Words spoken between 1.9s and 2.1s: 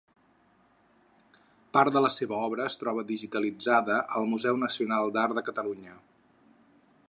de